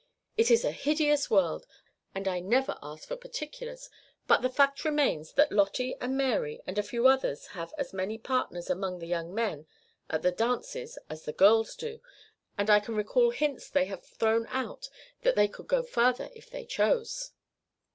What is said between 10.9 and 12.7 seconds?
as the girls do; and